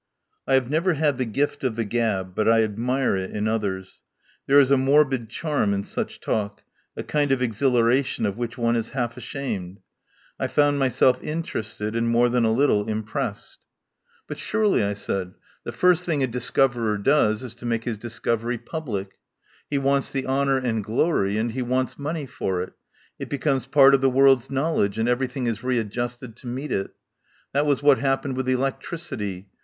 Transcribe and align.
I 0.47 0.55
have 0.55 0.67
never 0.67 0.95
had 0.95 1.19
the 1.19 1.25
gift 1.27 1.63
of 1.63 1.75
the 1.75 1.83
gab, 1.85 2.33
but 2.33 2.49
I 2.49 2.63
admire 2.63 3.15
it 3.15 3.29
in 3.29 3.47
others. 3.47 4.01
There 4.47 4.59
is 4.59 4.71
a 4.71 4.75
morbid 4.75 5.29
charm 5.29 5.75
in 5.75 5.83
such 5.83 6.19
talk, 6.19 6.63
a 6.97 7.03
kind 7.03 7.31
of 7.31 7.39
exhilaration 7.43 8.25
of 8.25 8.35
which 8.35 8.57
one 8.57 8.75
is 8.75 8.89
half 8.97 9.15
ashamed. 9.15 9.79
I 10.39 10.47
found 10.47 10.79
myself 10.79 11.21
inter 11.21 11.59
ested 11.59 11.95
and 11.95 12.09
more 12.09 12.29
than 12.29 12.45
a 12.45 12.51
little 12.51 12.87
impressed. 12.89 13.59
72 13.63 13.63
TELLS 13.63 13.85
OF 13.85 14.01
A 14.01 14.07
MIDSUMMER 14.07 14.19
NIGHT 14.23 14.25
"But 14.27 14.37
surely," 14.39 14.83
I 14.89 14.93
said, 15.27 15.33
"the 15.65 15.77
first 15.77 16.05
thing 16.07 16.23
a 16.23 16.27
dis 16.27 16.49
coverer 16.49 16.97
does 16.97 17.43
is 17.43 17.53
to 17.53 17.67
make 17.67 17.83
his 17.83 17.99
discovery 17.99 18.57
public. 18.57 19.19
He 19.69 19.77
wants 19.77 20.09
the 20.11 20.25
honour 20.25 20.57
and 20.57 20.83
glory, 20.83 21.37
and 21.37 21.51
he 21.51 21.61
wants 21.61 21.99
money 21.99 22.25
for 22.25 22.63
it. 22.63 22.73
It 23.19 23.29
becomes 23.29 23.67
part 23.67 23.93
of 23.93 24.01
the 24.01 24.09
world's 24.09 24.49
knowledge, 24.49 24.97
and 24.97 25.07
everything 25.07 25.45
is 25.45 25.61
readjusted 25.63 26.35
to 26.37 26.47
meet 26.47 26.71
it. 26.71 26.89
That 27.53 27.67
was 27.67 27.83
what 27.83 27.99
happened 27.99 28.35
with 28.35 28.47
elec 28.47 28.81
tricity. 28.81 29.45